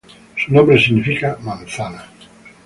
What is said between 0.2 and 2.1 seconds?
Su nombre significa Manzana.